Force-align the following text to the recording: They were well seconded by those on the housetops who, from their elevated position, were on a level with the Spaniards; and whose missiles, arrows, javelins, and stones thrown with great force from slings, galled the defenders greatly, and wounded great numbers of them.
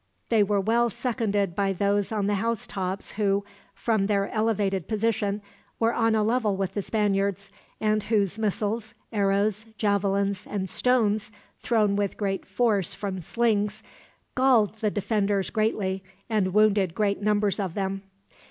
They 0.29 0.41
were 0.41 0.59
well 0.59 0.89
seconded 0.89 1.53
by 1.55 1.73
those 1.73 2.11
on 2.11 2.25
the 2.25 2.33
housetops 2.33 3.11
who, 3.11 3.45
from 3.75 4.07
their 4.07 4.29
elevated 4.31 4.87
position, 4.87 5.43
were 5.79 5.93
on 5.93 6.15
a 6.15 6.23
level 6.23 6.57
with 6.57 6.73
the 6.73 6.81
Spaniards; 6.81 7.51
and 7.79 8.01
whose 8.01 8.39
missiles, 8.39 8.95
arrows, 9.13 9.67
javelins, 9.77 10.47
and 10.49 10.67
stones 10.67 11.31
thrown 11.59 11.95
with 11.95 12.17
great 12.17 12.47
force 12.47 12.95
from 12.95 13.19
slings, 13.19 13.83
galled 14.33 14.73
the 14.79 14.89
defenders 14.89 15.51
greatly, 15.51 16.03
and 16.27 16.51
wounded 16.51 16.95
great 16.95 17.21
numbers 17.21 17.59
of 17.59 17.75
them. 17.75 18.01